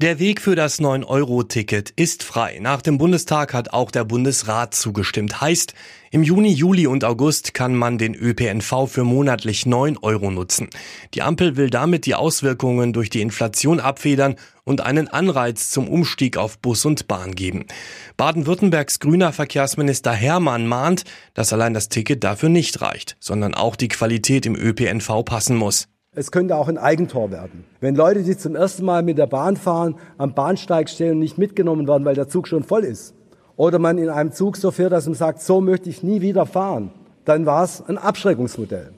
[0.00, 2.58] Der Weg für das 9-Euro-Ticket ist frei.
[2.62, 5.42] Nach dem Bundestag hat auch der Bundesrat zugestimmt.
[5.42, 5.74] Heißt,
[6.10, 10.70] im Juni, Juli und August kann man den ÖPNV für monatlich 9 Euro nutzen.
[11.12, 16.38] Die Ampel will damit die Auswirkungen durch die Inflation abfedern und einen Anreiz zum Umstieg
[16.38, 17.66] auf Bus und Bahn geben.
[18.16, 21.04] Baden-Württembergs grüner Verkehrsminister Hermann mahnt,
[21.34, 25.89] dass allein das Ticket dafür nicht reicht, sondern auch die Qualität im ÖPNV passen muss.
[26.12, 27.64] Es könnte auch ein Eigentor werden.
[27.80, 31.38] Wenn Leute, die zum ersten Mal mit der Bahn fahren, am Bahnsteig stehen und nicht
[31.38, 33.14] mitgenommen werden, weil der Zug schon voll ist,
[33.56, 36.46] oder man in einem Zug so fährt, dass man sagt, so möchte ich nie wieder
[36.46, 36.90] fahren,
[37.24, 38.92] dann war es ein Abschreckungsmodell.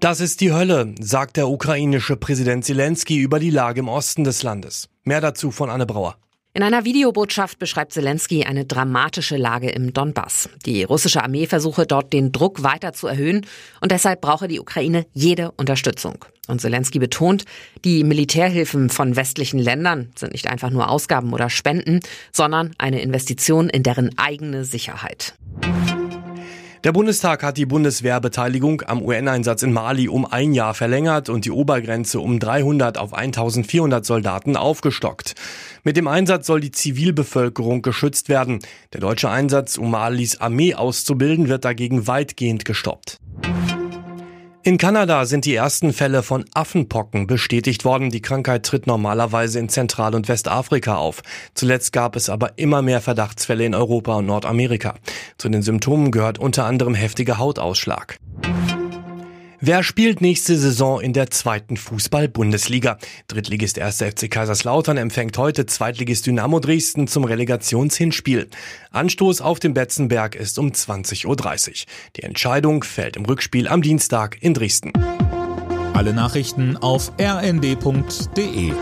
[0.00, 4.42] Das ist die Hölle, sagt der ukrainische Präsident Zelensky über die Lage im Osten des
[4.42, 4.90] Landes.
[5.02, 6.16] Mehr dazu von Anne Brauer.
[6.58, 10.48] In einer Videobotschaft beschreibt Zelensky eine dramatische Lage im Donbass.
[10.66, 13.46] Die russische Armee versuche dort den Druck weiter zu erhöhen
[13.80, 16.24] und deshalb brauche die Ukraine jede Unterstützung.
[16.48, 17.44] Und Zelensky betont,
[17.84, 22.00] die Militärhilfen von westlichen Ländern sind nicht einfach nur Ausgaben oder Spenden,
[22.32, 25.34] sondern eine Investition in deren eigene Sicherheit.
[26.84, 31.50] Der Bundestag hat die Bundeswehrbeteiligung am UN-Einsatz in Mali um ein Jahr verlängert und die
[31.50, 35.34] Obergrenze um 300 auf 1400 Soldaten aufgestockt.
[35.82, 38.60] Mit dem Einsatz soll die Zivilbevölkerung geschützt werden.
[38.92, 43.18] Der deutsche Einsatz, um Malis Armee auszubilden, wird dagegen weitgehend gestoppt.
[44.68, 48.10] In Kanada sind die ersten Fälle von Affenpocken bestätigt worden.
[48.10, 51.22] Die Krankheit tritt normalerweise in Zentral- und Westafrika auf.
[51.54, 54.96] Zuletzt gab es aber immer mehr Verdachtsfälle in Europa und Nordamerika.
[55.38, 58.18] Zu den Symptomen gehört unter anderem heftiger Hautausschlag.
[59.60, 62.96] Wer spielt nächste Saison in der zweiten Fußball-Bundesliga?
[63.26, 63.96] Drittligist 1.
[64.02, 68.48] FC Kaiserslautern empfängt heute Zweitligist Dynamo Dresden zum Relegationshinspiel.
[68.92, 71.86] Anstoß auf dem Betzenberg ist um 20.30 Uhr.
[72.14, 74.92] Die Entscheidung fällt im Rückspiel am Dienstag in Dresden.
[75.92, 78.72] Alle Nachrichten auf rnd.de